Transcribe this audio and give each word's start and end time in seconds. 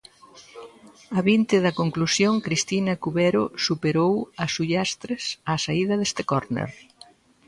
A 1.17 1.19
vinte 1.29 1.55
da 1.65 1.75
conclusión, 1.81 2.33
Cristina 2.45 2.93
Cubero 3.03 3.43
superou 3.67 4.13
a 4.43 4.45
Sullastres 4.55 5.23
á 5.51 5.53
saída 5.65 5.93
deste 5.97 6.23
córner. 6.31 6.69